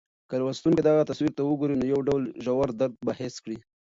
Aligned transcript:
که 0.29 0.35
لوستونکی 0.41 0.81
دغه 0.83 1.01
تصویر 1.11 1.31
ته 1.37 1.41
وګوري، 1.45 1.75
نو 1.77 1.85
یو 1.93 1.99
ډول 2.07 2.23
ژور 2.45 2.69
درد 2.79 2.95
به 3.05 3.11
حس 3.19 3.35
کړي. 3.43 3.57